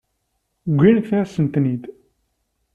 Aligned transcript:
Wwint-asen-ten-id. 0.75 1.83